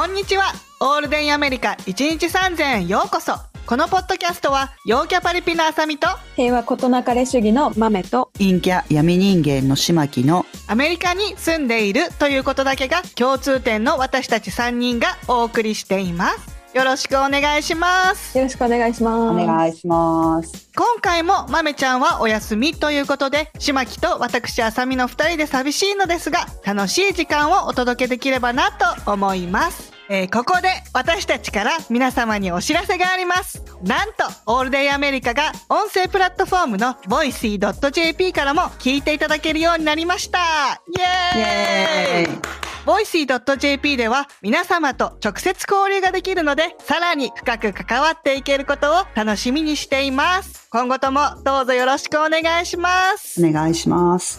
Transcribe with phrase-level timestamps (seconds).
[0.00, 0.54] こんにちは。
[0.80, 3.34] オールデンアメリカ1日3000円ようこそ。
[3.66, 16.60] このポッドキャストは、陽キャパリピのあさみと、平和ことなかれ主義の豆と陰キャ闇人間の島木のアメリカに住んでいるということだけが共通点の私たち3人がお送りしています。
[16.72, 18.38] よろしくお願いします。
[18.38, 19.42] よろしくお願いします。
[19.42, 20.70] お願いします。
[20.76, 29.99] 今回も豆ちゃんはお休みということで、島木と私あさみの2人で寂しいのですが、楽しい時間をお届けできればなと思います。
[30.12, 33.62] えーここで私たちから皆様にお知らせがあります。
[33.84, 40.82] なんと、オールデイアメリカが音声プラットフォームの voicy.jp からも聞いていただけるようになりました。
[40.88, 42.40] イエーイイエーイ
[42.86, 50.59] voicy.jp では皆様と直接交流ができるので、さらに深く関わっていけることを楽しみにしています。
[50.72, 53.44] 今後ともどうぞよろしくお願いします。
[53.44, 54.38] お願いします。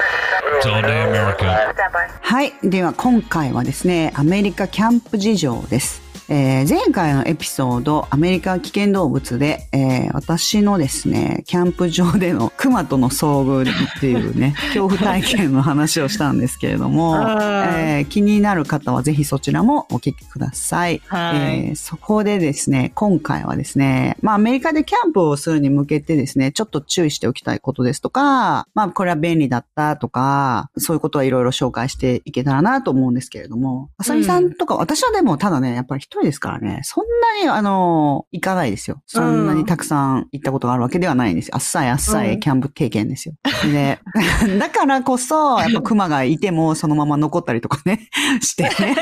[2.21, 2.54] はい。
[2.63, 6.10] では今回はですね、アメリカキャンプ事情です。
[6.34, 21.02] えー前回のエピソード、アメリカ危険動物で、えー私のですね、キャンプ場での熊との遭遇っていうね、 恐怖体験の話をしたんですけれども、えー気になる方はぜひそちらもお聞きください。
[21.07, 21.35] はい。
[21.35, 39.02] えーそこでですね、今回はですね、まあアメリカでキャンプをするに向けてですね、ちょっと注意しておきたいことですとか、まあこれは便利だったとか、そういうことはいろいろ紹介していけたらなと思うんですけれども、あさみさんとか、私はでもただね、やっぱり一人ですからね、そんなにあの、行かないですよ。
[39.05, 41.55] そんなにたくさん行ったことがあるわけではないんですよ。
[41.55, 43.36] あっさいあっさうんいキャンプ経験ですよ。
[43.72, 44.00] で、
[44.60, 48.10] だからこそ、やっぱ熊がいてもそのまま残ったりとかね、
[48.42, 48.96] してね。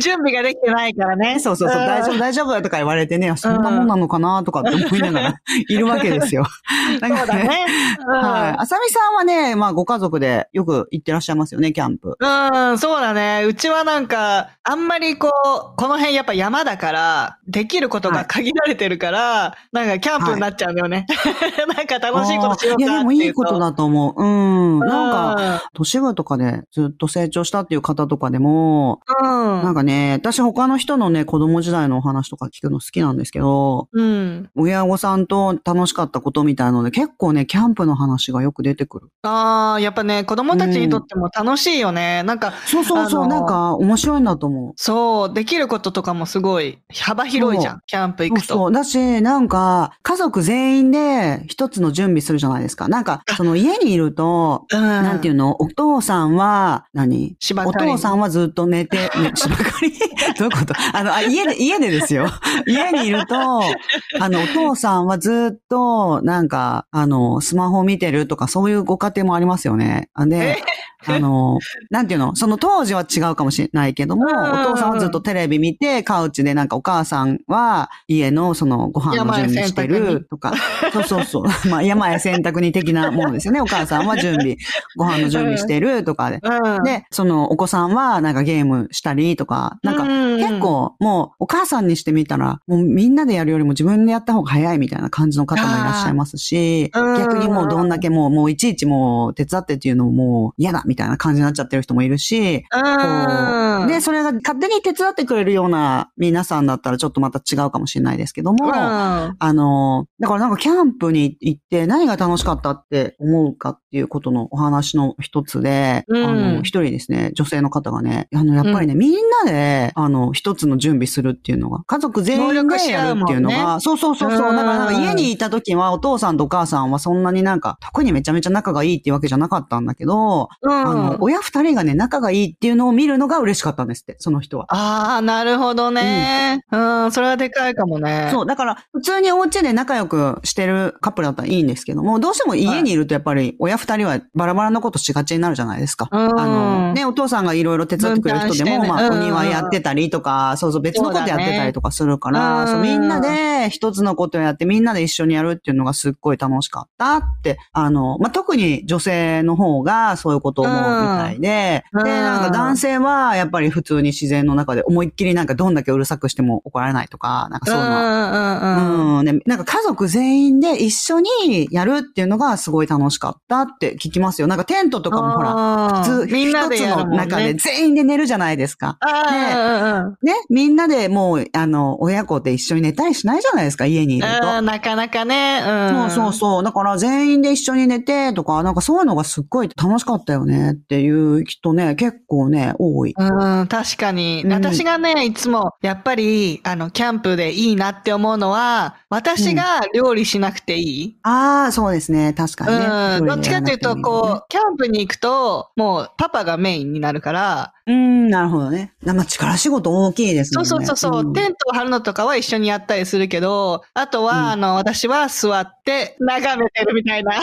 [0.00, 1.38] 準備ができてないからね。
[1.40, 5.34] そうそうそう、大丈夫、大丈夫とか言われてね、そんなもんなのかなとかって思いながら
[5.68, 6.44] いるわけですよ。
[7.00, 7.66] なんそうだね。
[8.06, 8.54] はい。
[8.58, 12.16] あさみさんはね、まあご家族でよく行ってらっしゃいますよね、キャンプ。
[12.18, 13.44] うん、うん、そうだね。
[13.46, 21.06] うちはなんか、あんまりこう、この辺やっぱ山だから、できることが限られてるから、なんかキャンプになっちゃうんだよね。
[21.76, 24.22] なんか楽しいことしようかいや、でもいいことだと思う。
[24.22, 24.78] うん。
[24.80, 29.26] なんか、か、都市部とかでずっと成長したっていう方とかでも、うん。
[29.62, 34.50] なんかね、私他の人のね、子供時代のお話とか聞くの好きなんですけど、うん。
[34.56, 39.08] 親御さんと楽しかったことみたいので、結構ね、キャンプの話がよく出てくる。
[39.22, 42.22] ああ、やっぱね、子供たちにとっても楽しいよね。
[42.24, 44.72] なんか、そうそうそう、なんか面白いんだと思う。
[44.76, 47.72] そう、できることとかもすごい幅広いじゃ。
[47.74, 48.46] んキャンプ行くと。
[48.46, 48.72] そうそう。
[48.72, 52.88] だし、なんか、家族全員で一つの準備するじゃないですか。
[52.88, 54.80] なんか、その家にいると、うん。
[54.80, 55.60] なんていうの？
[55.60, 59.92] お父さんは何、お芝刈り父さんはずっと寝て、ね、 芝刈り？
[60.38, 60.74] どういうこと？
[60.94, 62.26] あの、あ、家で、家でですよ。
[62.66, 63.34] 家にいると、
[64.20, 70.10] あの、お父さんはずっと、なんか、あの、スマホ見てるとか、そういうご家庭もありますよね。
[70.14, 70.62] あで、
[71.06, 71.58] あの、
[71.90, 72.34] なんていうの？
[72.36, 80.54] その当時は違うかもしれないけども、お父さんはずっとテレビ見て、カウチでなんかお母さんは家のそのご飯の準備してるとか、
[80.92, 81.44] そうそうそう。
[81.68, 83.60] まあ山へ洗濯に的なものですよね。
[83.60, 84.56] お母さんは準備、
[84.96, 86.40] ご飯の準備してるとかで。
[86.42, 86.84] うん。
[86.84, 103.77] で、そのお子さんはなんかゲームしたりとか、なんかうん結構もうお母さんにしてみたら、もうみんなでやるよりも自分でやった方が早いみたいな感じの方もいらっしゃいますし、逆にもうどんだけもう、もういちいちもう手伝ってっていうのももう嫌だみたいな感じになっちゃってる人もいるし、こう。
[103.82, 103.88] うん。
[103.88, 108.72] で、それが勝手に手伝ってくれるような皆さんだったらちょっとまた違うかもしれないですけども、うん。
[108.74, 116.24] あの、だからなんかキャンプに行って何が楽しかったって思うかっていうことのお話の一つで、うん。
[116.24, 130.72] あの、一人ですね、女性の方がね、あの、やっぱりね、みんなで、あの、一つの準備するっていうのが、家族全員でやるっていうのが、そうそうそうそう、うんだからなんか家にいた時はお父さんとお母さんはそんなになんか、特にめちゃめちゃ仲がいいっていうわけじゃなかったんだけど、うん。
[130.72, 134.66] あの、親二人がね、仲がいいっていうのを見るのが嬉しかったんですって、その人は。
[134.68, 136.60] ああ、なるほどね。
[136.70, 136.76] う
[137.06, 138.28] ん、それはでかいかもね。
[138.32, 146.08] そう、だから、普通にお家で仲良くしてるカップルだったらいいんですけども、どうしても家にいるとやっぱり親二人はバラバラなことしがちになるじゃないですか。
[146.10, 169.18] うんあの、ね、お父さんがいろいろ手伝ってくれる人でも、ねまあ、うんお庭やってたりとか、そうそう、別のことやってたりとかするから、そうだねみんなで一つのことをやってみんなで一緒にやるっていうのがすっごい楽しかったって、あの、まあ、特に女性の方がそういうことを思うみたいで、うんで、なんか男性はやっぱり普通に自然の中で思いっきりなんかどんだけうるさくしても怒られないとか、なんかそういうのはうんうんうん。
[169.18, 169.24] うん。
[169.24, 174.46] で、なんか家族全員で一緒にやるっていうのがすごい楽しかったって聞きますよ。
[174.46, 178.96] なんかテントとかもほら、ら普通、みんなで一つの中で全員で寝るじゃないですか。
[179.00, 184.26] ああ、ね、みんなでもう、あの、親子で一緒に寝たりしないじゃないですか、家にいる。
[184.40, 184.62] と。
[184.62, 185.62] なかなかね。
[185.66, 186.10] うん。
[186.10, 186.62] そうそうそう。
[186.62, 193.14] だから全員で一緒に寝てとか、なんかそういうのがすっごい楽しかったよねっていう人ね、結構ね、多い。
[193.16, 193.26] うん。
[193.60, 194.42] うん、確かに。
[194.44, 199.62] うん私がね、いつも、やっぱり、あの、キャンプでいいなって思うのは、私が
[199.94, 201.16] 料理しなくていい。
[201.22, 202.34] ああ、そうですね。
[202.34, 202.86] 確かにね。
[203.20, 203.26] うん。
[203.26, 207.92] どっちかというと、こう、キャンプに行くと、もう、パパがメインになるから、う。
[207.92, 208.92] うん、なるほどね。
[209.02, 210.64] まあ、力仕事大きいですね。
[210.64, 217.40] そうそうそうそう、んテントを張るのとかは一緒にやったりするけど、あとは、うんあの、私は座って眺めてるみたいな。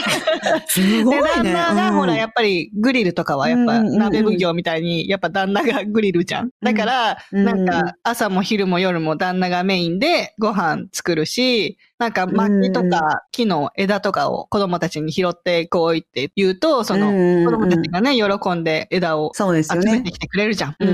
[0.67, 1.53] すごいで、旦ね。
[1.53, 6.49] 那が、うんほら、やっぱりグリルとかは、やっぱ、うんうんうん鍋奉行みたいに、やっぱ旦那がグリルじゃん。
[6.61, 17.07] だから、うんなんか、朝も昼も夜も旦那がメインでご飯作るし、なんか薪とか木の枝とかを子供たちに拾ってこいって言うと、その、
[17.45, 20.11] 子供たちがね、喜んで枝を集めて。
[20.11, 20.75] きてくれるじゃん。
[20.79, 20.91] うんう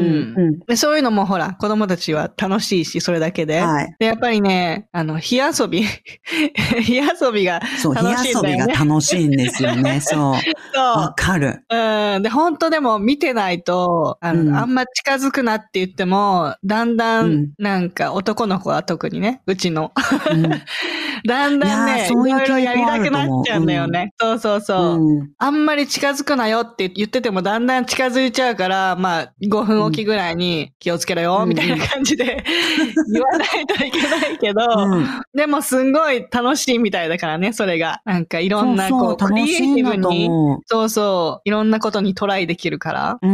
[0.52, 3.62] んでそういうのもほら、子供たちは楽しいし、それだけで。
[3.62, 3.96] はい。
[4.00, 5.84] で、やっぱりね、あの、火遊び
[6.82, 8.86] 火遊びがそう、火楽しいん遊びがだよね。
[8.92, 10.00] 楽しいんですよね。
[10.06, 10.32] そう。
[10.76, 11.64] わそかる。
[11.70, 11.76] う。
[11.76, 12.22] うん。
[12.22, 19.92] で、本当でも見てないと、あの、うんあんま近づくなって言っても、だんだうんん、なんか男の子は特にね、うちの。
[20.32, 20.52] うん
[21.26, 24.14] だんだんね、そういうろいろやりたくなっちゃうんだよ傾向あると思うね。
[24.20, 24.96] そうそうそう。
[24.96, 32.44] うんあんまり近づくなよって言っててもだんだん近づいちゃうから、まあ5分おきぐらいに気をつけろよ、うんみたいな感じで
[33.14, 38.02] 言わないといけないけど、うんでもすんごい楽しいみたいだからね、それが。
[38.06, 40.30] なんかいろんなこう、そうそうクリエイティブに、
[40.66, 43.18] そうそう、いろんなことにトライできるから。
[43.22, 43.30] うー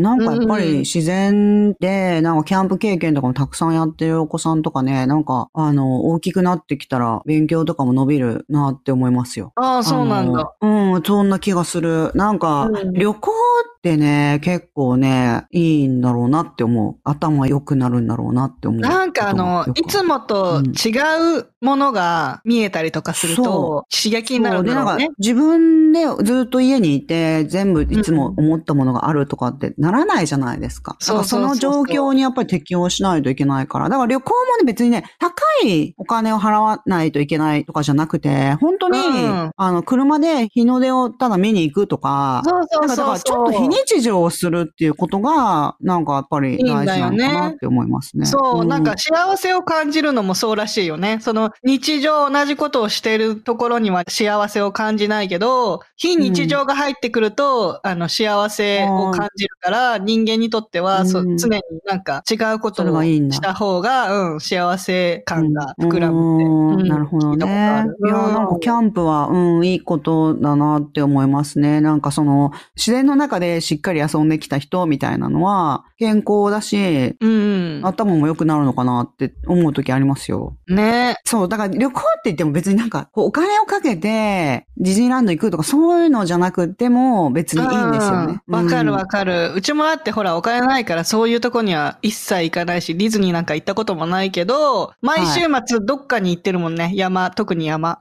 [0.00, 9.52] ん、なんかやっぱうんり自然で、なんかキャンプ経験とかもたくさんやってるお子さんとかね、なんか、あの、大きくなってきたら勉強とかも伸びるなって思いますよ。
[9.56, 10.54] ああ、そうなんだ。
[10.60, 12.10] うん、そんな気がする。
[12.14, 16.96] なんか、うん旅行ってね、結構ね、いいんだろうなって思う。
[17.02, 18.80] 頭良くなるんだろうなって思う。
[18.80, 20.90] なんかあの、いつもとうん違
[21.38, 25.10] うものが見えたりとかするそと、刺激になるんだろうね。
[25.18, 30.96] 自分でずっと家にいて、全部いつも思ったものがあるとかってならないじゃないですか。
[31.00, 33.88] そうそうそうだからその状況にやっぱり適応しないといけないから。
[33.88, 35.34] だから旅行もね、別にね、高
[35.66, 43.50] いお金を払わないといけないとかじゃなくて、本当に、うんあの、車で日の出をただ見に行くとか、そうそうなんかだからそうそう。
[43.50, 48.24] ちょっと非日常をするっていうことが、なんかやっぱり大事なのかなって思いますね。
[48.24, 51.18] そう、んなんか幸せを感じるのもそうらしいよね。
[51.20, 66.44] その日常同じことをしているところには幸せを感じないけど、非日常が入ってくると、あの幸せを感じるから、人間にとっては、そうん常になんか違うことをがいいんだした方が、うん、幸せ感が膨らむって。
[66.44, 68.08] うんうんなるほどねる。
[68.08, 71.80] いや、なんかキャンプは、うん、いいことだなって思いますね。
[71.80, 77.80] なんかその、自然の中でしっかり遊んできた人みたいなのは、健康だし、うん。
[77.84, 80.56] 頭も良くなるのかなって思う時ありますよ。
[80.68, 88.40] ねそう、だから旅行って言っても別になんか、お金をかけて、ディズニーランド行くとかそういうのじゃなくても別にいいんですよね。
[88.46, 89.52] うんわかるわかかる。
[89.54, 96.92] うちもだってほらお金ないからそういうとこには一切行かないし、ディズニーなんか行ったこともないけど、毎週末どっかに行ってるもんね。
[96.94, 97.98] 山、特に山。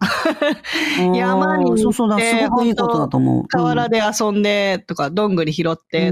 [1.13, 3.47] 山に行ってそうそうだ、すごくいいことだと思う。
[3.47, 6.11] 河原で遊んでとか、どんぐり拾って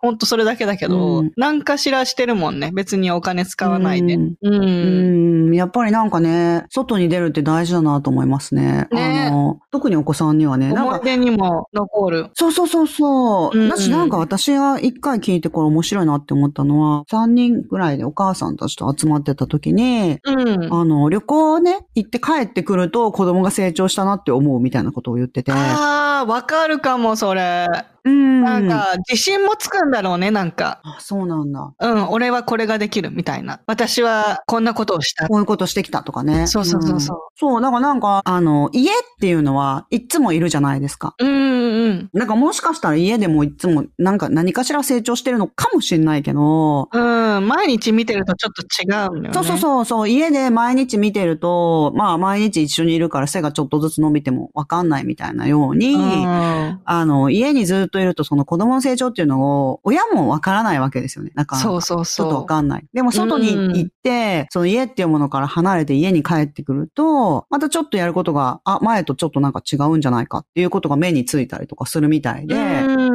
[0.00, 2.70] ほんとそれだけだけど、うん何かしらしてるもんね。
[2.74, 4.14] 別にお金使わないで。
[4.14, 5.46] うんうん。
[5.46, 8.88] うん、やっぱりなんかね、外に出るって大事だなと思いますね。
[8.90, 12.30] ねあの、特にお子さんにはね、なんか、思い出にも残る。
[12.34, 13.56] そうそうそうそう。
[13.56, 20.72] うんうんだしなんか私が一回聞いてこれ面白いなって思ったのは、三人ぐらいでお母さんたちと集まってた時に、うん。
[20.72, 25.52] あの、旅行ね、行って帰ってくると子供が成長したなって思うみたいなことを言ってて。
[25.52, 27.66] ああ、わかるかも、それ。
[28.04, 28.42] うん。
[28.42, 30.80] なんか、自信もつくんだろうね、なんか。
[30.84, 31.72] あ、そうなんだ。
[31.78, 33.60] うん、俺はこれができるみたいな。
[33.66, 35.28] 私はこんなことをした。
[35.28, 36.46] こういうことしてきたとかね。
[36.48, 41.14] そうそうそうそうんそう、だからなんか、あの、家っていうのはいっつもいるじゃないですか。
[41.18, 47.36] うんうんなんかもしかしたら家でもいつもなんか何かしら成長してるのかもしれないけど、うん。
[47.36, 48.84] うん、毎日見てるとちょっと違
[49.16, 49.30] うんだよね。
[49.32, 56.80] そうそうそうそう、家で毎日見てると、まあ毎日一緒にいるから背がちょっとずつ伸びてもわかんないみたいなように、うん。
[56.84, 61.30] あの、家にずっといるとその子供の成長っていうのを親もわからないわけですよね。
[61.36, 62.40] だから、そうそうちょっとそう。
[62.40, 62.86] わかんない。
[62.92, 72.54] でも外に行って、その家っていうものから離れて家に帰ってくると、またちょっとやることが、あ、前とちょっとなんか違うんじゃないかっていうことが目についたりとかするみたいで、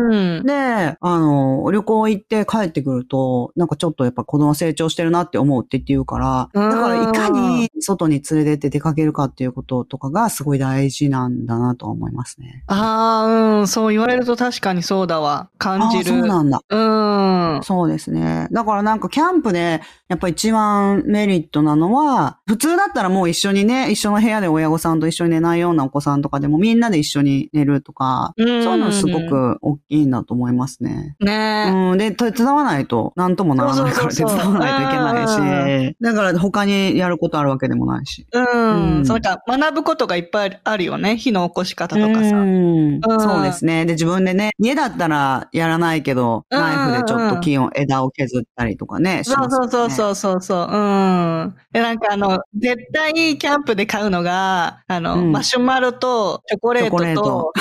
[0.09, 0.45] うん。
[0.45, 12.63] で、あの、旅行行って帰ってくると、なんかちょっとやっぱ子供成長してるなって思うって言うから、うんだからいかに外に連れてって出かけるかっていうこととかがすごい大事なんだなとは思いますね。
[12.67, 13.67] ああ、うん。
[13.67, 15.49] そう言われると確かにそうだわ。
[15.57, 16.27] 感じあそうる。
[16.27, 16.61] なんだ。
[16.69, 17.63] うん。
[17.63, 18.47] そうですね。
[18.51, 31.15] だからなんかキャンプでやっぱ一番メリットなのは、普通だったらもう一緒にね、一緒の部屋で親御さんと一緒に寝ないようなお子さんとかでもみんなで一緒に寝るとか、うんそういうのすごく大きいいんだと思いますね。
[31.19, 31.71] ねえ。
[31.71, 31.97] うん。
[31.97, 38.27] で、手伝わないと、なんともならないから手伝わないといけないうんし、だから他にやることあるわけでもないし。
[38.31, 38.97] うん。
[38.97, 41.17] うんそうか学ぶことがいっぱいあるよね。
[41.17, 42.19] 火の起こし方とかさ。
[42.37, 43.85] うんうんそうですね。
[43.85, 50.67] で、自分でね、家だったらやらないけど、うんナイフでちょっと木を、枝を削ったりとかね、しそうそうそうそうそうそう。
[50.71, 51.55] うん。
[51.71, 57.53] で、なんかあの、絶対キャンプで買うのが、あの、うんマシュマロとチョコレートとト、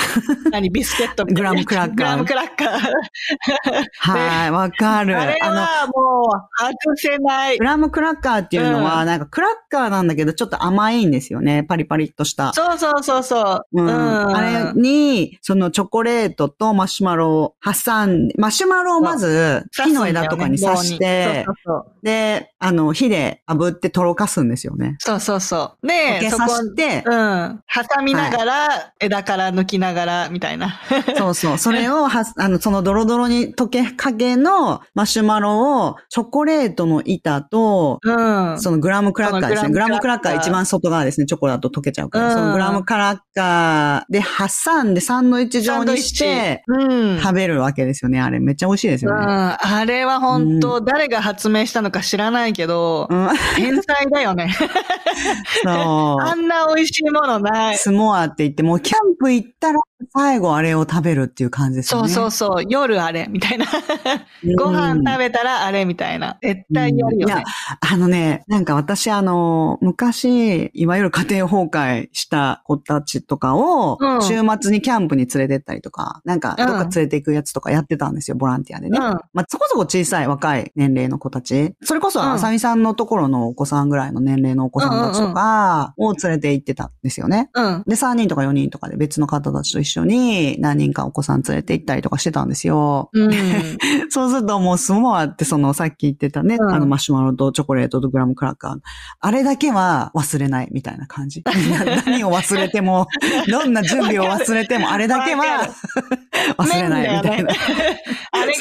[0.51, 3.83] 何、ビスケットみたいなグラムクラッカークラッカー。
[3.99, 5.17] はい、わかる。
[5.19, 7.63] あれはもう、外せないグ。
[7.65, 11.63] ラムクラッカーっていうのは、うなんかクラッカーなんだけど、ちょっと甘いんですよね。
[11.63, 12.53] パリパリっとした。
[12.53, 13.81] そうそうそうそう。
[13.81, 14.35] うん。
[14.35, 24.95] あれに、そのチョコレートとマシュマロを挟んで、マシュマロをまず木の枝とかに刺して、そうそうで、あの、火で炙ってとろかすんですよね。
[24.99, 25.19] そう。
[25.19, 27.63] そうそうで、けさそこ、して、うん。
[27.67, 30.79] 挟みながら、枝から抜きながら、みたいな。
[31.17, 31.57] そうそう。
[31.57, 38.11] それをは、あの、そのドロドロに溶けかけのマシュマロを、チョコレートの板と、う
[38.53, 38.59] ん。
[38.59, 39.69] そのグラムクラッカーですね。
[39.69, 41.25] ググラムクラッカー一番外側ですね。
[41.25, 42.27] チョコだと溶けちゃうから。
[42.29, 47.19] うんそのグラムクラッカーで挟んでサンドイッチ状にして、うん。
[47.19, 48.19] 食べるわけですよね。
[48.21, 49.25] あれめっちゃ美味しいですうん、よね。
[49.27, 53.29] あれは本当、誰が発明したのか知らないけど、うん。
[53.55, 54.53] 天才だよね。
[55.63, 56.35] そあう。
[56.39, 57.77] んな美味しいものない。
[57.77, 59.79] スモアって言って、もうキャンプ行ったら
[60.13, 62.13] 最後あれを食べるっていう感じですよそうね。
[62.13, 62.65] そうそう。
[62.67, 63.65] 夜あれ、みたいな。
[63.65, 66.37] うんご飯食べたらあれ、みたいな。
[66.41, 67.43] 絶対やるよいやね。、
[67.79, 78.97] あのね、なんか私あの、昔、いわゆる家庭崩壊した子たちとかを、うん週末にキャンプに連れてったりとか、なんか、どっか連れて行くやつとかやってたんですよ、ボランティアでね。
[78.97, 79.03] うん。
[79.33, 81.73] まあ、そこそこ小さい若い年齢の子たち。
[81.83, 87.49] それこそ、うんあさみさんのところのお子さんぐらいの年齢のお子さんたちとかを連れて行ってたんですよね。
[87.53, 87.83] うん。
[87.87, 93.09] で、3人とか4人とかで別の方たちと一緒に何人かお子さん連れて行ったりとかしてたんですよ。
[93.13, 93.31] うん。
[94.09, 98.77] そうするともうスモアってそのさっき言ってたね、うんあのマシュマロとチョコレートとグラムクラッカー。
[99.19, 101.43] あれだけは忘れないみたいな感じ。
[102.05, 103.07] 何を忘れても、
[103.47, 105.69] どんな準備を忘れても、あれだけわは
[106.57, 107.53] 忘れないみたいな。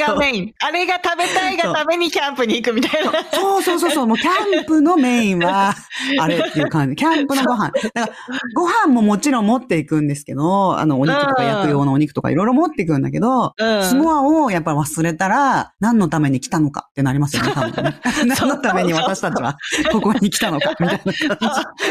[0.07, 0.55] がメイン。
[0.61, 3.13] あれが食べたいがためにキャンプに行くみたいな。
[3.33, 5.75] そうそうそうそう、もうキャンプのメインは、
[6.21, 6.97] あれっていう感じ。
[6.97, 7.71] キャンプのご飯。
[7.95, 8.09] だから、
[8.55, 17.97] ご飯ももちろん持っていくんですけど、あの、お肉とかうん焼く用のお肉とかいろいろ持っていくんだけど、うんスモアをやっぱり忘れたら、何のために来たのかってなりますよね、多分ね。
[18.27, 19.57] 何のために私たちは
[19.93, 21.51] ここに来たのか、みたいな感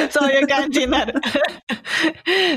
[0.09, 0.11] じ。
[0.17, 1.13] そういう感じになる。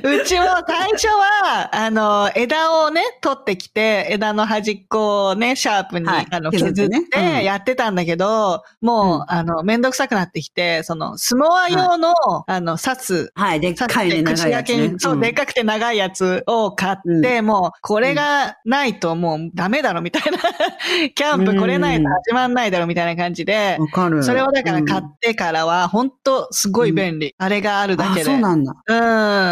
[0.02, 12.12] うちも最初は、あの、枝をね、取ってきて、枝の端っこをね、シャープに、はいあの削ってやってたんだけど、もう、うんあの、めんどくさくなってきて、その、スモア用の、
[12.46, 14.94] あの、刺す、はい、でっ刺かいね、長いやつ、ね。
[14.98, 20.38] そう、んでっかくて長いやつを買って、もう、これがないともうダメだろ、みたいな。
[21.14, 24.22] キャンプこれないと始まんないだろ、みたいな感じで、わかる。
[24.22, 27.34] それをだから買うんってからは、本当すごい便利。
[27.38, 28.24] あれがあるだけあ、で。
[28.24, 28.74] そうなんだ。
[28.86, 28.94] う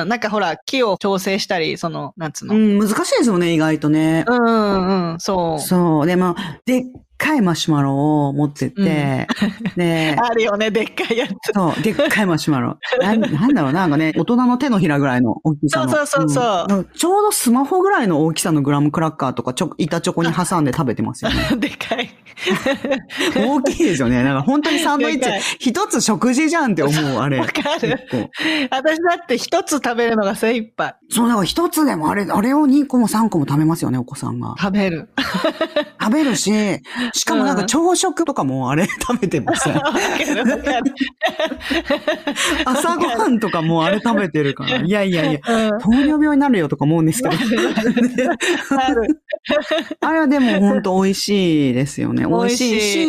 [0.05, 0.09] ん。
[0.09, 2.55] なんかほら、木を調整したり、その、なんつうの。
[2.55, 4.25] うん、難しいですよね、意外とね。
[4.27, 5.61] うん、うん、そう。
[5.61, 5.86] そう。
[6.07, 6.85] でも、で
[7.17, 9.27] かいマシュマロを持ってって、
[9.77, 11.33] で、 あるよね、でっかいやつ。
[11.55, 12.79] そう、でっかいマシュマロ。
[13.01, 15.89] なんなんだろう、なんかね、大人の手のひらぐらいの大きさの。
[15.91, 21.37] そうそうそうそうんちょうどスマホぐらいの大きさのグラムクラッカーとか、ちょ、板チョコに挟んで食べてますよね。
[21.57, 22.11] でかい。
[23.35, 24.23] 大きいですよね。
[24.23, 27.39] なんか本当にサンドイッチ一つ食事じゃんって思う、あれ。
[27.39, 28.09] わかる
[28.71, 30.95] 私だって一つ食べるのが精一杯。
[31.09, 34.55] そう、だから一つでもあれ、あれを2個も3個も食べますよね、お子さんが。
[34.59, 35.09] 食べる。
[36.01, 36.53] 食べるし、
[37.13, 39.69] しかもなんか朝食とかもあれ 食べてます。
[39.71, 40.95] わかるわかる。
[42.65, 44.79] 朝ごはんとかもあれ食べてるから。
[44.79, 45.41] いやいやいや、
[45.73, 45.79] うん。
[45.81, 47.35] 糖尿病になるよとか思うんですけど。
[50.01, 52.27] あれはでも本当美味しいですよね。
[52.27, 53.07] 美味しいし、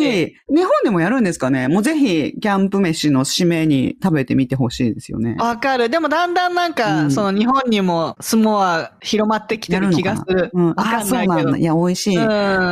[0.48, 1.68] 日本でもやるんですかね？
[1.68, 5.36] もうぜひ、キャンプ飯の締めに食べてみてほしいですよね。
[5.38, 5.88] わかる。
[5.88, 10.50] でもだんだんなんか、うんその日本にもスモア広まってきてる気がする。
[10.52, 10.74] うん。
[10.76, 11.02] あ。
[11.04, 11.58] そうなんだ。
[11.58, 12.16] いや、美味しい。
[12.16, 12.20] う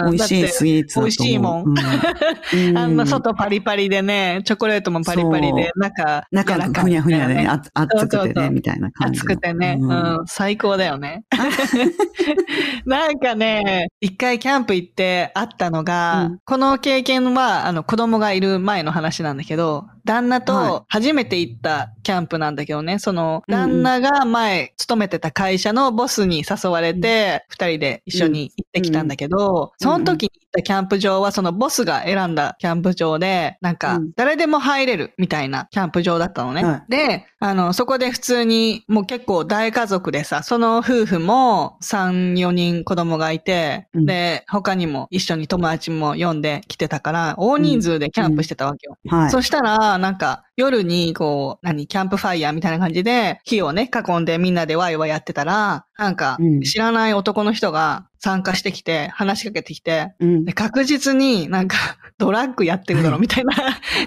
[0.09, 1.65] ん美味しいスイーツしいもん。
[1.65, 1.75] うん。
[2.69, 2.79] うん。
[2.79, 6.85] あんな外パリパリでね、チョコレートもパリパリで、中、中柔らかい。
[6.85, 7.71] ふにゃふにゃでね、熱
[8.09, 9.35] くてね、みたいな感じ熱の。
[9.37, 9.93] くてね、ううん。
[10.23, 11.25] ん、最高だよね。
[12.87, 16.39] なんかね、一回キャンプ行ってあったのが、うん。
[16.45, 23.83] この経験は、あの、子供がいる前の話なんだけど、旦那はと初めて行ったキャンプなんだけどね、その、うんうん。
[23.83, 36.65] 旦那が前勤めてた会社のボスに誘われて、二人で一緒に行ってきたんだけど、うんその時に行ったキャンプ場はそのボスが選んだキャンプ場で、なんかうん、誰でも入れるみたいなキャンプ場だったのね。
[36.65, 36.91] はい。
[36.91, 44.07] で、あの、そこで普通にもう結構大家族でさ、その夫婦も3、4人子供がいて、うん。
[44.07, 48.97] で、他にも一緒に友達も呼んで来てたから、大人数でキャンプしてたわけよ。
[49.09, 49.31] はい。
[49.31, 60.45] そしたら、なんか、夜に、こう、何、キャンプファイヤーみたいな感じで、火をね、囲んでみんなでワイワイやってたら、なんかうん、知らない男の人が参加してきて、話しかけてきて、うん。
[60.45, 61.77] で確実になんか、
[62.19, 63.55] ドラッグやってるだろ、みたいな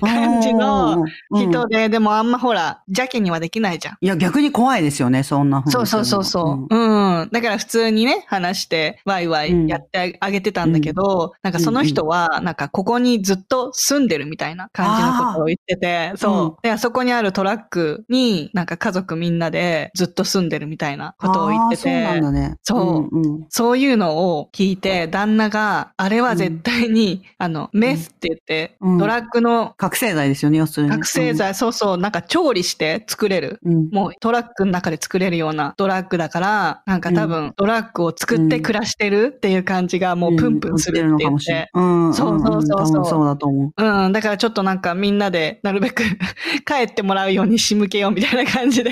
[0.01, 1.51] 感じのうん。
[1.51, 3.97] 人で、でもあんまほら、邪気にはできないじゃん。
[4.01, 6.75] いや、逆に怖いですよね、そんなそうそうそうそう。
[6.75, 7.29] うん。
[7.31, 16.67] だから普通にね、話して、ワイワイやってあげてたんだけど、なんかその人は、なんかここにずっと住んでるみたいな感じのことを言ってて、そう。
[16.67, 22.55] で、そこにあるトラックに、なんか家族みんなでずっと住んでるみたいなことを言ってて、そうなんだね。
[22.63, 23.15] そう。
[23.15, 23.45] うんうん。
[23.49, 30.91] そういうのを聞いて、旦那が、あれは絶対に、あの、メスって言って、うんドラッグの覚醒剤ですよね、要するに。
[30.91, 33.59] 覚醒剤、そうそう、なんか調理して作れる。
[33.91, 41.71] もうトラックの中で作れるようなドラッグだから、なんか多分ドラッグを作って暮らしてるっていう感じがもうプンプンするって言っもしれないて。。
[41.73, 42.13] うん。
[42.13, 43.83] そうそうそうそうそうだと思う。
[43.83, 46.03] うん、だからちょっとなんかみんなでなるべく
[46.65, 48.91] 帰ってもらうように仕向けようみたいな感じで、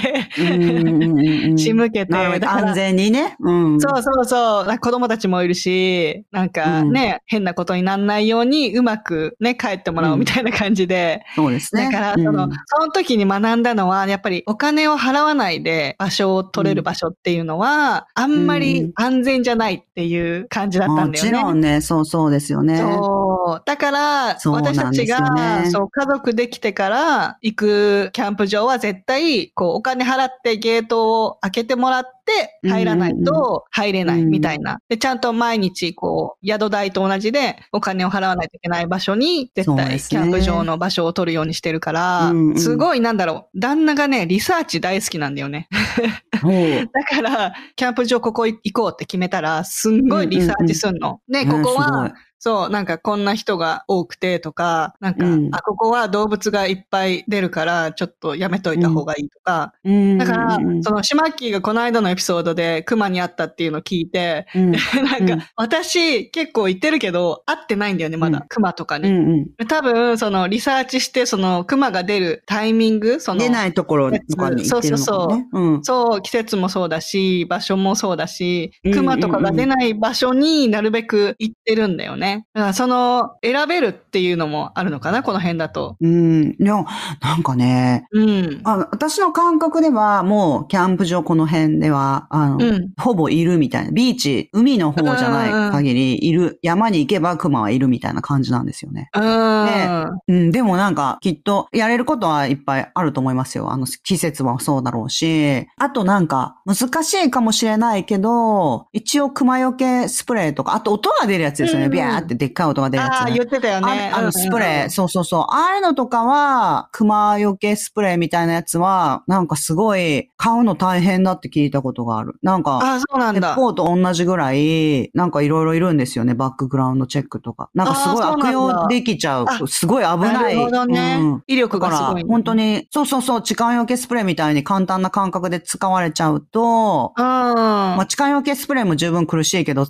[1.58, 3.36] 仕向けて、安全にね。
[3.40, 3.80] うん。
[3.80, 4.80] そうそうそう。
[4.80, 11.24] 子供たちもいるし、なんかね、変なことにならないようにうまくね、帰ってもらおうみたいな感じで。
[11.36, 11.86] そうですね。
[11.86, 21.18] だから、その、うんその時に学んだのは、やっぱりお金を払わないで場所を取れる場所っていうのは、あんまり安全じゃないっていう感じだったんもだよね。
[21.20, 22.78] ちろんね、そうそうですよね。
[22.78, 23.62] そう。
[23.66, 32.17] だから、私たちが、ねそう、家族できてから行くキャンプ場は絶対、こう、お金払ってゲートを開けてもらって
[32.64, 34.80] 入らないと入れないみたいな。
[34.90, 45.68] で、ちゃんと毎日、こう、宿代と同じでお金を払わないといけない場所に、絶対キャンプ場の場所を取るようにしてるからすごい、なんだろう、旦那がね、リサーチ大好きなんだよね。
[46.94, 51.20] だから、キャンプ場ここ行こうって決めたら、すんごいリサーチすんの。
[51.28, 59.74] ね、ここは、いそう、なんかこんな人が多くてとか、なんか、うんあ、ここは動物がいっぱい出るから、ちょっとやめといた方がいいとか。
[59.84, 64.82] うんだからうんうん、その、シマッキーがこの間のエピソードで熊に会ったっていうのを聞いて、うんなん
[65.28, 68.40] か、うん私結構言ってるけど、会ってないんだよね、まだ。
[68.40, 69.10] うん熊とかに。
[69.10, 75.48] うんうん多分、その、リサーチして、その、熊が出るタイミング、その、出ないところとかに行ってるのかもね。
[75.54, 82.27] うんそう、季節もそうだし、場所もそうだしうん、熊とかが出ない場所になるべく行ってるんだよね。
[82.54, 85.96] だからその、選べるっていうのもあるのかな、この辺だと。
[86.02, 86.44] うん。
[86.50, 86.86] いや、
[87.22, 88.62] なんかね、うん。
[88.64, 93.92] あ私の感覚では、もう、キャンプ場この辺では、あの、うんほぼいるみたいな。
[93.92, 99.10] ビーチ、海の方じゃない限り、いる、山に行けば熊はいるみたいな感じなんですよね。
[99.14, 100.06] うん。
[100.28, 103.72] うん、でもなんか、きっと、やれることはいっぱいあると思いますよ。
[103.72, 105.68] あの、季節はそうだろうし。
[105.78, 111.86] あとなんか、難しいかもしれないけど、一応熊よけスプレーとか、あと音が出るやつですよね。
[111.86, 113.18] うんビャーってでっかい音が出るやつ、ね。
[113.18, 114.12] ああ、言ってたよあね。
[114.14, 115.42] あの、スプレー、そうそうそう。
[115.42, 122.36] ああいうのとかは、熊よけスプレーみたいなやつは、なんかすごい、買うの大変だって聞いたことがある。
[122.44, 123.50] なんか、ああ、そうなんだ。
[123.50, 126.34] 鉄砲と同じぐらい、なんかいろいろいるんですよね。
[126.34, 127.70] バックグラウンドチェックとか。
[127.74, 129.46] なんかすごい悪用できちゃう。
[129.48, 130.56] あすごい危ない。
[130.56, 131.18] なるほどね。
[131.20, 137.24] うん威力がすごい、、本当に、そうそうそう、痴漢よけスプレーみたいに簡単な感覚で使われちゃうと、うん。
[137.24, 139.86] まあ、痴漢よけスプレーも十分苦しいけど、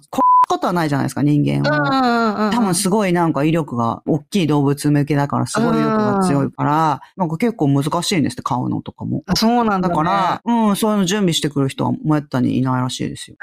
[0.47, 2.45] こことはないじゃないですか、人間は。
[2.45, 2.51] うん。
[2.51, 9.23] 多分すごいなんか威力が大きい動物向けだからすごい威力が強いから、なんか結構難しいんですって、買うのとかも。
[9.27, 9.89] あそうなんだ、ね。
[9.89, 13.38] だから、うん、そういうの準備してくる人はめったにいないらしいですよ。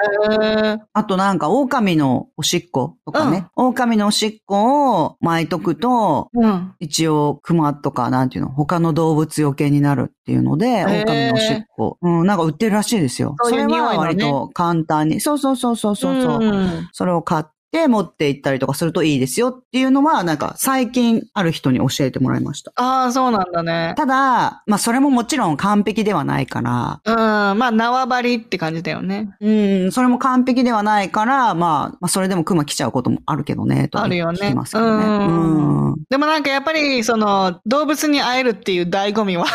[0.92, 3.46] あとなんか、狼のおしっことかね。
[3.54, 6.72] 狼のおしっこを巻いとくと、うん。
[6.80, 11.98] 一応、熊とか、なんていうの、他の動物余計になるっていうので、ー狼のおしっこ。
[12.00, 13.36] うん、なんか売ってるらしいですよ。
[13.42, 15.20] それは割と簡単に。
[15.20, 16.12] そうそうそうそうそう。
[16.12, 22.70] ううんそれを買って持って行ったりとかするといいですよっていうのは、なんか最近ある人に教えてもらいました。
[22.76, 23.94] ああ、そうなんだね。
[23.96, 27.58] ただ、まあそれももちろん完璧ではないから、うん。
[27.58, 29.34] まあ、縄張りって感じだよね。
[29.40, 29.50] う
[29.88, 35.04] ん、それも完璧ではないから、まあ、まあそれでも熊来ちゃうこともあるけどね、とはあるよね聞きますけどね。
[35.04, 39.46] うんうんでもなんかやっぱり、その、動物に会えるっていう醍醐味は、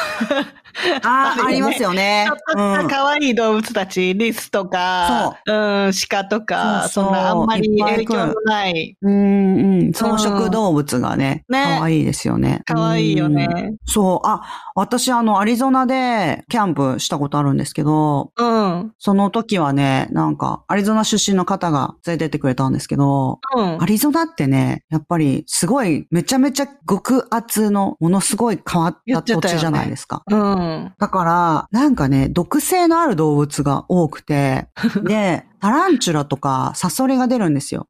[1.04, 2.38] ああ、 ありますよねちょっ。
[2.38, 8.98] とした可愛い動物たち、リスとか、うん、鹿とか、そんなあんまり影調のない。
[9.02, 9.92] うんうん。
[9.92, 12.62] 草食動物がね、ね可愛いですよね。
[12.66, 13.36] 可愛いようん。
[13.36, 13.48] ね。
[13.86, 14.28] そう。
[14.28, 14.42] あ、
[14.76, 18.94] 私あの、アリゾナでキャンプしたことあるんですけど、うん。
[18.98, 23.86] その時はね、なんか、アリゾナ出身の方が連れてってくれたんですけど、うんア。
[23.86, 30.24] リゾナってね、やっぱりすごい、めちゃめちゃ極厚の、ものすごい変わった土地じゃないですか。
[30.30, 30.59] うん。
[30.98, 34.68] だから、なんかね、毒性のある動物が多くて、
[35.04, 37.88] で、タランチュラとかサソリが出るんですよ。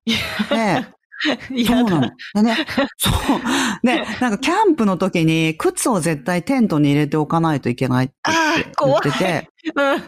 [0.50, 0.86] で、
[1.68, 2.12] そうなの。
[2.34, 2.56] でね、
[2.98, 3.86] そう。
[3.86, 8.16] で、なんかキャンプの時に靴を絶対テントに入れておかないといけないって
[8.86, 9.50] 言ってて。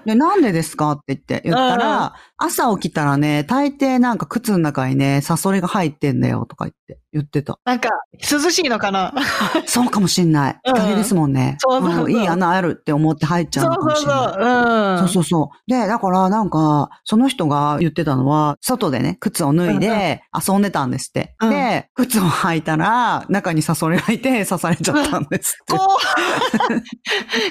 [0.05, 0.91] で、なんでですか？
[0.93, 7.59] って言って、言ったら、朝起きたらね、大抵なんか靴の中にね、サソリが入ってんだよとか言って、言ってた。
[7.65, 7.89] なんか、
[8.31, 9.13] 涼しいのかな？
[9.67, 10.59] そうかもしんない。
[10.65, 11.57] うん日陰ですもんね。
[11.59, 14.17] そうそうそうんいい穴あるって思って入っちゃうのかもしれない。
[14.17, 14.43] そうそうそう。
[14.43, 14.97] うん。
[14.99, 15.71] そうそうそう。
[15.71, 21.35] で、だからなんか、その人が言ってたのは、外でね、靴を脱いで遊んでたんですって。
[21.41, 25.77] うんで、靴を履いたら、中にサソリがいて刺されちゃったんですって。
[25.77, 25.99] 怖っ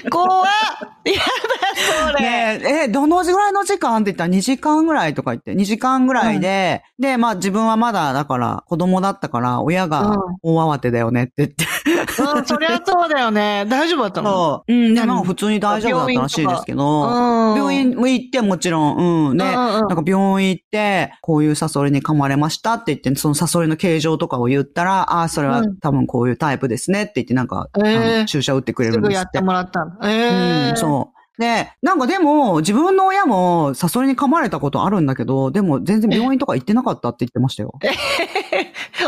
[0.09, 0.45] 怖っ
[1.05, 1.21] やだ。
[2.19, 11.65] ねえ、え、どのぐらいの時間って言ったら2時間ぐらいとか言って、2時間ぐらいで、で、まあ自分はまだ、だから子供だったから、親が大慌てだよねって言って。
[12.21, 13.65] うん、そりゃそうだよね。
[13.67, 14.31] 大丈夫だったの？
[14.31, 14.73] そう。
[14.73, 17.55] うん、で、何なんか普通に大丈夫だったらしいですけど、うん。
[17.55, 19.37] 病院も行ってもちろん、うん。
[19.37, 29.51] で、うんうんなんか病院行って、こういうサソリに噛まれましたって言って、そのサソリの形状とかを言ったら、ああ、それはうん多分こういうタイプですねって言って、なんか、えー注射打ってくれすぐやってるんですって。
[29.51, 29.91] もらったの。
[30.07, 31.20] ええうん、そう。
[31.41, 37.73] で、なんかでも、自分の親もサソリに噛まれたことあるんだけど、でも全然病院とか行ってなかったって言ってましたよ。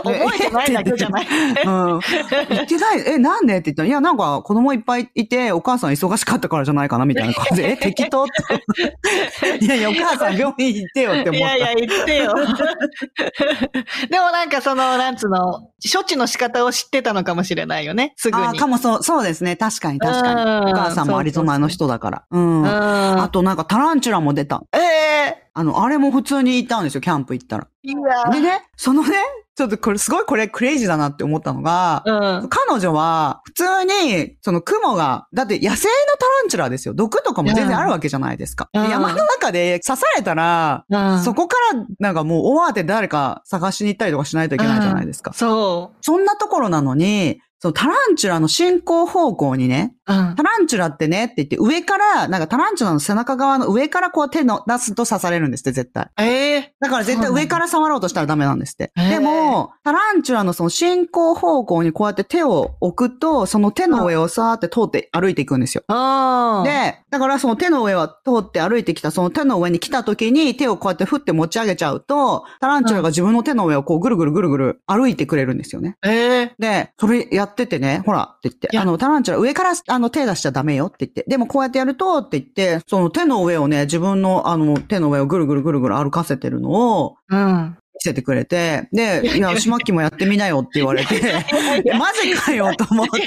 [0.02, 1.28] 覚えてないだけじゃない。
[1.64, 1.72] うん。
[1.72, 8.24] 行ってない、え、なんでって言ったら、いや、なんか子供いっぱいいて、お母さん忙しかったからじゃないかなみたいな感じで、え、適当？
[8.24, 9.64] って。
[9.64, 11.38] いやいや、お母さん病院行ってよって思った。
[11.38, 12.34] いやいや、言ってよ。
[14.10, 18.14] でもなんかその、なんつうの、処置の仕方を知ってたのかもしれないよね。
[18.16, 18.44] すぐに。
[18.44, 19.56] ああ、かもそう、そうですね。
[19.56, 20.42] 確かに確かに。
[20.42, 22.23] うんお母さんもアリゾナの人だから。
[22.32, 22.62] うん。
[22.62, 22.68] うん。
[22.68, 24.64] あとなんかタランチュラも出た。
[24.74, 27.68] ええあの、あれも普通にいたんですよ、キャンプ行ったら。
[27.84, 29.16] いやでね、そのね、
[29.56, 32.50] ちょっとこれすごいこれクレイジーだなって思ったのが、うん。
[32.50, 36.96] 彼女は普通に、その雲が、だって野生のタランチュラですよ。
[36.96, 38.70] 毒とかも全然あるわけじゃないですか。
[38.74, 45.34] うんで山の中で刺されたら、うんそこからなんかもう大慌てで誰か探しに行ったりとかしないといけないじゃないですか。
[45.34, 50.14] そそんなところなのに、そのタランチュラの進行方向にね、う。
[50.14, 50.36] うん。
[50.36, 56.10] タランチュラってねって言って上から、なんかタランチュラの背中側の上からこう手の出すと刺されるんですって、絶対。
[56.20, 58.92] ええだから絶対上から触ろうとしたらダメなんですって。
[58.98, 65.86] でも、タランチュラのその進行方向にこうやって手を置くと、その手の上をさーって通って歩いていくんですよ。
[65.88, 66.64] うん。
[66.66, 75.96] で、だからその手の上は通って歩いてきた、その手の上に来た時に手をこうやって振って持ち上げちゃうと、タランチュラが自分の手の上をこうぐるぐるぐるぐる歩いてくれるんですよね。
[76.04, 78.78] ええで、それやっててね、ほらって言って。
[78.78, 87.78] あの、タランチュラ上からあの手出しちゃダメよって言って、でもこうやってやるとって言って、その手の上をね、自分のあの手の上をぐるぐるぐるぐる歩かせてるのをうん。
[87.96, 91.16] 見せてくれて、で、いや、しまっきもやってみなよって言われて、
[91.98, 93.20] マジかよと思って、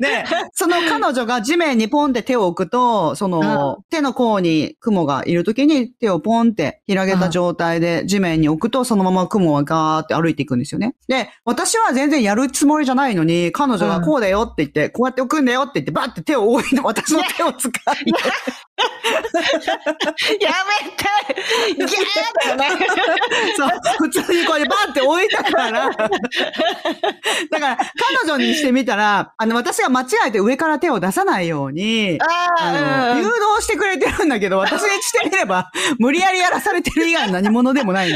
[0.00, 0.24] で、
[0.54, 10.94] その彼女が地面にポンって手を置くと、その、手の甲に雲がいるときに手をポンって広げた状態で地面に置くと、そのまま雲はガーって歩いていくんですよね。
[11.08, 17.72] で、私は全然やるつもりじゃないのに、彼女がこうだよって言って、こうやって置くんだよって言って、バッて手を置いて、私の手を掴んで、
[18.71, 18.71] や
[20.64, 22.86] めてギャーだよね。
[23.56, 26.08] そう、普通にこうやってバーって置いたから、 だか
[27.58, 32.18] ら彼女にしてみたら、あの、私が間違えて上から手を出さないように、
[32.58, 38.10] あの、誘導してくれてるんだけど、私にしてみれば、無理やりやらされてる以外の何者でもない。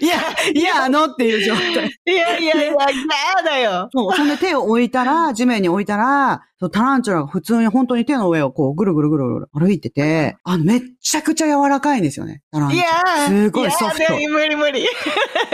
[0.00, 0.16] いや、
[0.54, 1.90] いや、あのっていう状態。
[2.06, 3.88] いやいやいや、ギャーだよ。
[3.92, 12.42] そう、そんで手を置いたら、地面に置いたら、そうタランチュラが普通に本当に手の上をこう、ぐるぐるぐるぐる歩いてて、あの、めっちゃくちゃ柔らかいんですよね。
[12.50, 13.28] タランチいュラ。
[13.28, 14.86] すごいソフトやだよ無理無理。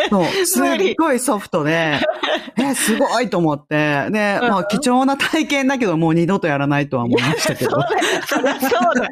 [0.09, 2.01] そう、 すっごいソフトで、
[2.57, 7.77] え、すごいと思って、で、まあ貴重な体験だけど、もう二度とやらないとは思いましたけど。
[8.27, 9.11] そりゃそうだよ。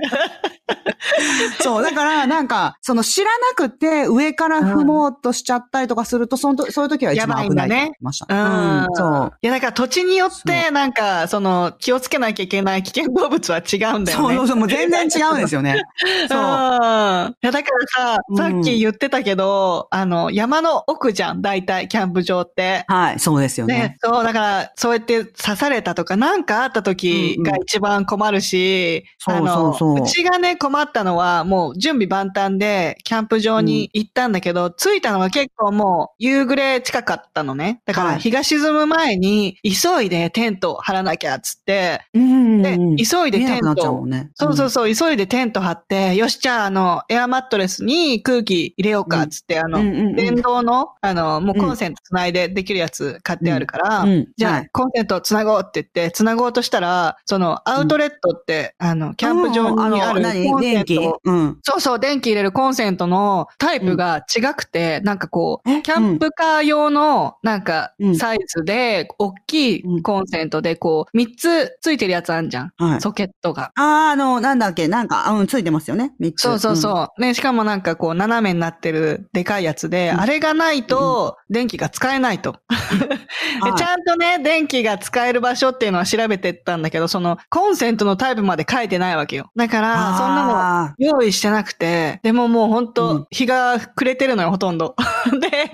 [1.61, 8.26] そう、だから、なんか、その知らなくて上から踏もうとしちゃったりとかすると、そのと、そういう時は一番危ないと思いました。
[8.28, 9.33] うんうん、そう。
[9.42, 14.36] いや、だから土地によって、なんか、その、気をつけなきゃいけない危険動物は違うんだよね。
[14.36, 15.82] そうそう もう全然違うんですよね。
[16.30, 16.38] そう。
[16.38, 16.38] い。
[16.38, 22.84] や、だからさ、うんさっき言ってたけど、あの、山の奥じゃん、大体、キャンプ場って。
[22.86, 23.74] はい、そうですよね。
[23.74, 37.80] ね、そう、だから、そうやって刺されたとか、なんかあった時が一番困るし、うんうんあの、そうそうそううちがね、困ったのは、もう準備万端で、キャンプ場に行ったんだけど、着いたのは結構もう、夕暮れ近かったのね。
[37.86, 44.06] だから、はい日が沈む前に、急いでテント張らなきゃ、つって、うんうんでうん、急いでテント。
[44.06, 44.30] ね。
[44.35, 49.78] そうそうそう、急いでテント張って、よし、じゃあ、あの、エアマットレスに空気入れようか、つって、あの、
[50.14, 54.04] 電動の、あの、もうコンセントつないでできるやつ買ってあるから、
[54.37, 54.68] じゃあ、はい。
[54.72, 60.96] コンセントつなごうって言って、つなごうとしたら、その、アウトレットって、あの、キャンプ場にあるコンセン電気？
[60.96, 61.20] ト。
[61.24, 61.58] うん。
[61.62, 65.82] そうそう、電気入れるコンセントのタイプが違くて、なんかこう、え？
[65.82, 68.16] キャンプカー用の、なんかう、ん。
[68.16, 72.72] サイズで、大きいコンセントで、こう、3つついてるやつあんじゃん。
[72.77, 73.01] はい。
[73.01, 73.72] ソケットが。
[73.77, 76.14] あー、あの、なんだっけ、なんか、うん、ついてますよね。
[76.18, 76.42] 三つ。
[76.42, 77.20] そうそうそう。
[77.20, 82.61] ね、しかもなんかこう、斜めになってるでかいやつで、うんあれがないと、電気が使えないと。
[83.77, 89.51] ちゃんとね、電気が使える場所っていうのは調べてったんだけど、その、コンセントのタイプまで書いてないわけよ。
[89.57, 94.94] だから、そんなのあ用意してなくて、でももう本当、うん日が暮れてるのよ、ほとんど。
[95.40, 95.70] で、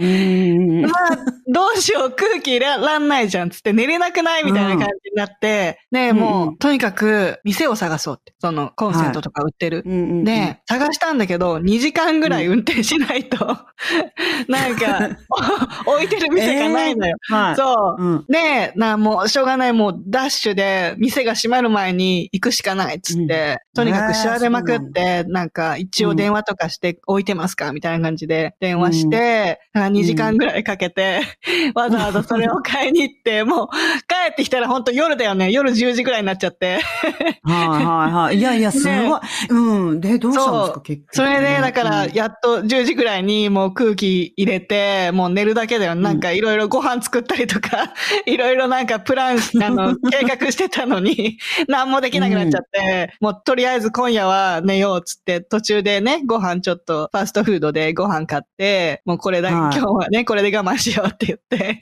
[0.86, 8.34] まあ、どうしよう、空気入れらんないじゃん、つって寝れなくないみたいな感じになって、ねもう、うんうんとにかく、店を探そうって。
[8.40, 9.82] その、コンセントとか売ってる。
[9.86, 13.38] うんうんうんで、探したんだけど、2時間ぐらい運転しないと、
[14.48, 15.08] なんか、
[15.86, 17.16] 置いてる店がないのよ。
[17.30, 17.56] はい。
[17.56, 18.02] そう。
[18.02, 18.24] うん。
[18.28, 27.72] で、な、もう、しょうがない、もう、ダッシュで、店が閉まる前に行くしかないっつって、とにかく調べまくって、なんか、一応電話とかして置いてますか？
[27.72, 31.20] みたいな感じで電話して、あ2時間ぐらいかけて、
[31.74, 33.68] わざわざそれを買いに行って、もう、
[34.08, 35.50] 帰ってきたら本当夜だよね。
[35.52, 36.80] 夜10時ぐらいになっちゃって。
[37.42, 38.38] はいはいはい。
[38.38, 39.20] いやいや、すごい。
[39.50, 40.00] うん。
[40.00, 41.14] で、どうしたんですか、結局。
[41.14, 45.94] それで、だから、うんやっと10時ぐらいにもう空気入れて、もう寝るだけだよ。
[45.94, 47.94] なんかいろいろご飯作ったりとか、
[48.26, 61.80] いろいろなんかプラン、あの、 計画してたのに、 何もできなくなっちゃって、もうとりあえず今夜は寝ようっつって、途中でね、ご飯ちょっとファストフードでご飯買って、もうこれだ、はい今日はね、これで我慢しようって言って、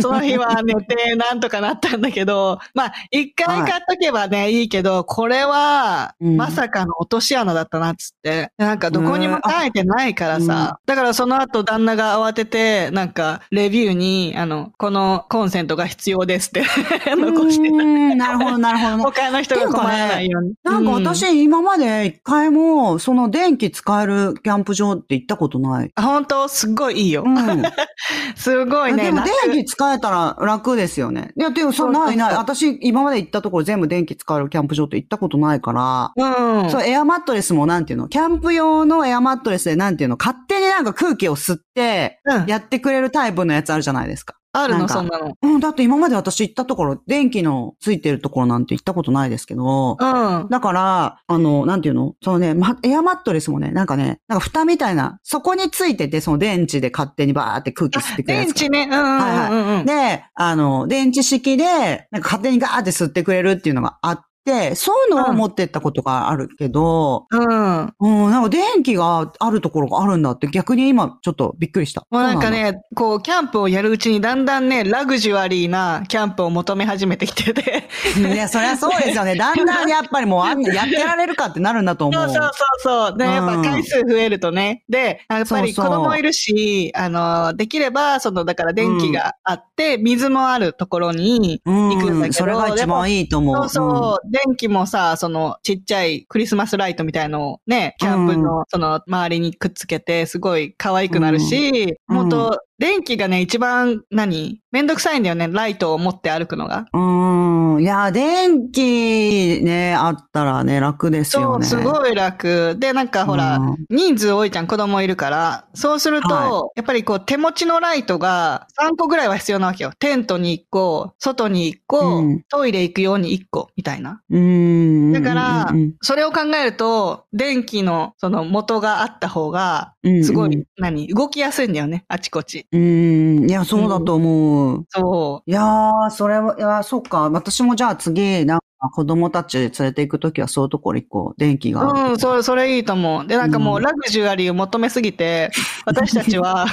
[0.00, 16.64] その日は寝てなんとかなったんだけど、まあ、一回買っとけばね、いいけど、これは、うんまさかの落とし穴だったなっつって、なんかどこにも書いてないからうんさ、だからその後旦那が慌てて、なんか、レビューに、あの、このコンセントが必要ですって
[17.14, 17.76] 残してた。
[17.76, 19.04] うんなるほど、なるほどね。
[19.04, 20.54] 他の人が困らないように。
[20.64, 25.90] なんか私、今まで一回も、その電気使えるキャンプ場って行ったことない。
[25.94, 26.48] あ本当？
[26.48, 27.22] すっごいいいよ。
[27.26, 27.62] うん。
[28.34, 29.04] すごいね。
[29.04, 31.32] でも楽電気使えたら楽ですよね。
[31.36, 32.34] いや、でもそう、ないない。
[32.34, 36.70] 私、今まで行ったところ全部電気使えるキャンプ場って行ったことないから、うん。
[36.70, 44.36] そう、エアマットレスもなんていうのキャンプ用のエアマットレスでなんていうの勝手になんか空気を吸って、うんやってくれるタイプのやつあるじゃないですか。
[44.56, 45.36] あるの、そんなの。
[45.42, 50.46] うん、だって今まで私行ったところ、電気のついてるところなんて行ったことないですけど、うん。
[50.48, 52.14] だから、あの、なんていうの？
[52.22, 58.54] そのね、ま、エアマットレスもね、なんかね、なんか蓋みたいな、そこについてて、その電池で勝手にバーって空気吸ってくれるやつが。
[58.54, 58.96] 電池ね。
[58.96, 59.86] うんうんうんうん。
[59.86, 67.94] で、あの、電池式で、なんか勝手にガーって吸ってくれるっていうのがあって、そういうのを持ってったことがあるけど、うん。
[68.00, 72.06] うん、なんか電気があるところがあるんだって逆に今ちょっとびっくりした。
[72.10, 72.50] もうなんか。
[72.50, 77.88] ね、こう、キャンプをやるうちにだんだんね、ラグジュアリーなキャンプを求め始めてきてて。
[78.16, 79.34] いや、そりゃそうですよね。
[79.36, 82.28] だんだんやっぱりもうあんなやってられるかってなるんだと思う。
[82.28, 83.18] そうそうそうそう。
[83.18, 84.84] で、やっぱ回数増えるとね。
[84.88, 93.68] で、やっぱり子供いるし、あの、できれば、その、だから電気があって、水もあるところに行くんだけど、うん、それが一番いいと思う。
[93.68, 102.16] そうそう、電気もさ、その、ちっちゃいクリスマスライトみたいのをね、キャンプの、その、周りにくっつけて、すごい可愛くなるし、うん。
[102.16, 104.60] 本当電気がね、一番、何？
[104.70, 106.84] めんどくさいんだよね、ライトを持って歩くのが。
[106.92, 107.82] うん。
[107.82, 111.64] いや、電気ね、あったらね、楽ですそう、よね。
[111.64, 112.76] すごい楽。
[112.78, 115.64] で、なんかほら、うん人数多いじゃん、子供いるから。
[115.72, 119.92] そうすると、はやっぱりこう、手持ちのライトが3個ぐらいは必要なわけよ。
[119.98, 124.20] テントに1個、外に1個、うんトイレ行くように1個、みたいな。
[124.28, 125.12] うん。
[125.12, 131.08] だからうん、それを考えると、電気のその元があった方が、うんすごい、うん何？
[131.08, 132.66] 動きやすいんだよね、あちこち。
[132.74, 133.48] うん。
[133.48, 134.84] いや、そうだと思う。
[134.88, 137.30] そいやー、それは、いやー、そっか。
[137.30, 141.40] 私もじゃあ次、なんか、子供たち連れて行くときはそういうところ行こう。
[141.40, 141.84] 電気が。
[142.10, 143.26] うん、それ、それいいと思う。
[143.26, 145.50] で、なんかもううんラグジュアリーを求めすぎて、
[145.84, 146.66] 私たちは、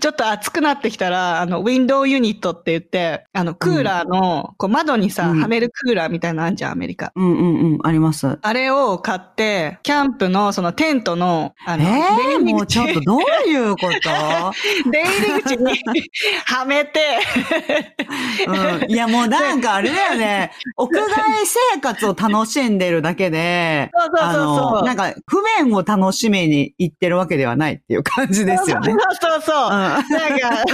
[0.00, 7.12] ちょっと暑くなってきたら、あの、ウィンドウユニットって言って、あの、クーラーの、こう、窓にさ、うんはめるクーラーみたいなのあんじゃん、アメリカ。
[7.14, 8.38] うんうんうん、あります。
[8.40, 14.10] あれを買って、キャンプの、そのテントの、あの、ええ出入りもうちょっとどういうこと？
[14.90, 15.72] 出入り口に
[16.46, 17.18] はめて、
[18.46, 20.52] うん、いやもうなんかあれだよね。
[20.76, 28.92] 屋外生活を楽しんでるだけで、そうそうそうそうあの、なんか不便を楽しみに行ってるわけではないっていう感じですよね。
[28.92, 29.66] そうそうそう。
[29.66, 30.04] うんなん
[30.38, 30.64] か、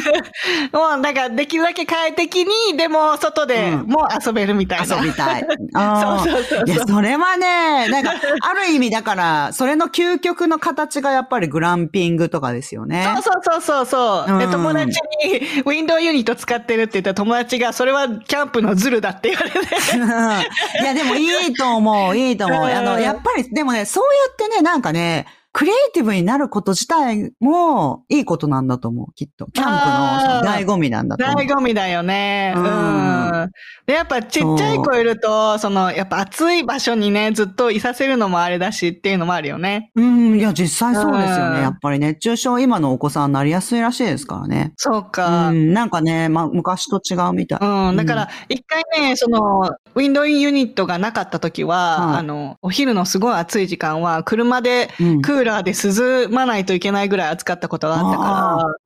[0.73, 4.97] もうなんかできるだけ快適に、でも外でうんも遊べるみたいな。
[4.97, 5.47] 遊びたい。
[5.47, 13.07] そうそうそうそういや、それはね、なんか、ある意味だから、それの究極の形がやっぱりグランピングとかですよね。
[13.23, 19.59] そうそうそうそうそう、で、うん友達にウィンドウユニット使ってるって言ったら友達がそれはキャンプのズルだって言われて。
[20.81, 22.59] いや、でもいいと思う、いいと思う。
[22.59, 29.47] うんあの、やっぱり、でもね、そうやってね、なんかね、クリエイティブになること自体もいいことなんだと思う、きっと。
[29.53, 31.37] キャンプの醍醐味なんだと思う。
[31.37, 32.55] 醍醐味だよね。
[32.57, 33.51] ううんん。
[33.87, 39.93] で、やっぱちっちゃい子いると、その、やっぱ暑い場所にね、ずっといさせるのもあれだしっていうのもあるよね。
[39.95, 41.61] うん、いや、実際そうですようんね。
[41.61, 44.73] やっぱり熱中症、今のお子さんなりやすいらしいですからね。
[44.77, 45.51] そうか。
[45.51, 47.59] うん、なんかね、まあ、昔と違うみたい。
[47.63, 47.97] うん。
[47.97, 58.31] だから、一回ね、その、ウィンドウユニットがなかった時は、はいあの、お昼のすごい暑い時間は、車でうんクーラーで涼まないといけないぐらい暑かったことがあったか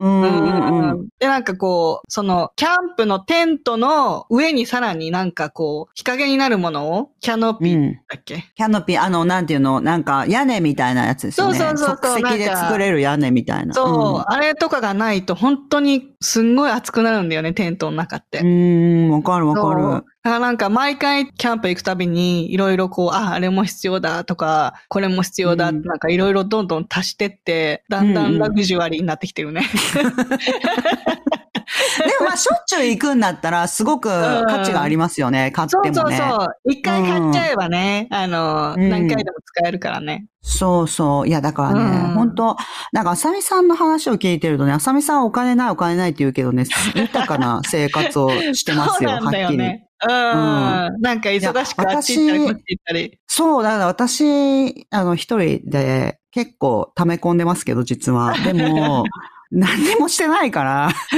[0.01, 0.21] ら、うん。
[0.23, 1.09] うんうん。
[1.19, 7.93] で、なんかこう、その、キャンプのテントの上にさらになんかこう、日陰になるものを、キャノピーうん。
[7.95, 11.59] だっけ、キャノピー、あの、なんていうの、なんか屋根みたいなやつですよね。
[11.59, 11.97] そうそうそうそう。
[11.97, 13.75] 即席で作れる屋根みたいな。
[13.75, 18.41] そう、あれとかがないと本当にすんごい暑くなるんだよね、テントの中って。
[18.41, 18.47] うん。
[18.47, 19.83] うん、わかるわかる。
[19.83, 29.63] だからなんか毎回キャンプ行くたびにいろいろこう、あ、あれも必要だとか、これも必要だってうんなんかいろいろどんどん足してって、だんだんラグジュアリーになってきてるね。
[29.63, 30.03] で
[32.21, 35.51] もまあ、しょっちゅう行くんだったら、すごく価値がありますよね。
[35.53, 35.91] 買ってそもね。
[35.91, 36.49] うそうそう。
[36.65, 40.27] 一回買っちゃえばね、あの、うん何回でも使えるからね。
[40.41, 41.29] そうそう。
[41.29, 42.57] いや、だからね、うん本当
[42.93, 49.89] なんか、あさみさんの話を聞いてるとね、あさみさんはお金ないお金ないって言うけどね、豊かな生活をしてますよ、 はっきり。
[50.01, 51.01] うん。
[51.01, 53.19] なんか忙しくいやあっち行ったり私こっち行ったり。
[53.27, 58.35] そう、だから私、あの、一人で結構溜め込んでますけど、実は。
[58.39, 59.05] でも、
[59.51, 60.91] 何にもしてないから、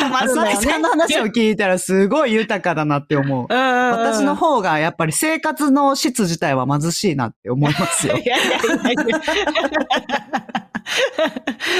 [0.00, 3.46] たまあさんの話を聞いたらすごい豊かだなって思う。
[3.48, 3.90] うんうんうん。
[3.90, 8.14] 私の方がやっぱり生活の質自体は貧しいなって思いますよ。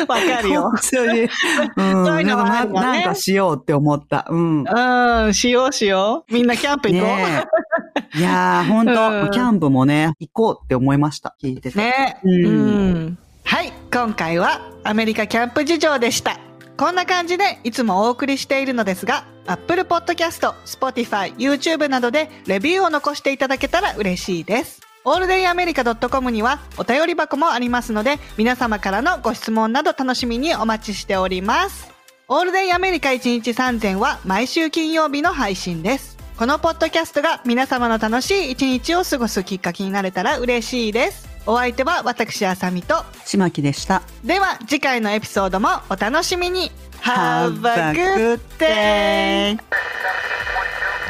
[0.06, 0.62] わかるよ。
[0.62, 1.20] 本当に。
[1.76, 2.06] うん。
[2.06, 4.26] そういうのはあなんかるわねなんかしようって思った。
[4.28, 4.64] うん。
[4.64, 6.32] うん、しようしよう。
[6.32, 8.18] みんなキャンプ行こう。
[8.18, 11.34] いやー、本当、うんキャンプもね、行こうって思いました。
[11.42, 11.78] 聞いてて。
[11.78, 13.18] ね、ううんん。
[13.44, 16.40] はい、今回はアメリカキャンプ事情でした。
[16.76, 24.80] こんな感じでいつもお送りしているのですが、Apple Podcast、Spotify、YouTube などでレビューを残していただけたら嬉しいです。
[25.04, 31.92] オールデイアメリカ .com にはお便り箱もありますので、皆様からのご質問など楽しみにお待ちしております。
[32.26, 36.18] オールデイアメリカ1日3000は毎週金曜日の配信です。
[36.36, 41.33] このポッドキャストが皆様の楽しい一日を過ごすきっかけになれたら嬉しいです。
[41.46, 44.02] お相手は私あさみと、ちまきでした。
[44.24, 46.70] では次回のエピソードもお楽しみに
[47.02, 49.58] Have a good day!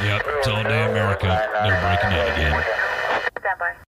[0.03, 1.29] Yep, it's all day America.
[1.63, 3.84] They're breaking in again.